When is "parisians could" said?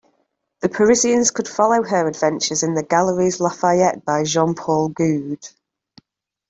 0.69-1.47